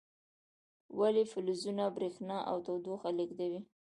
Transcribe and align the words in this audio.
ولې 0.99 1.23
فلزونه 1.31 1.83
برېښنا 1.95 2.37
او 2.49 2.57
تودوخه 2.65 3.09
لیږدوي؟ 3.17 3.61